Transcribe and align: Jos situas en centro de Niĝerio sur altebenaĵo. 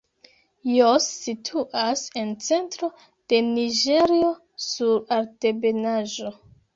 Jos 0.67 1.09
situas 1.25 2.05
en 2.21 2.31
centro 2.45 2.89
de 3.33 3.41
Niĝerio 3.49 4.31
sur 4.69 4.97
altebenaĵo. 5.19 6.33